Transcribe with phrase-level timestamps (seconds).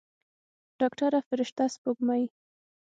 [0.79, 2.23] ډاکتره فرشته سپوږمۍ.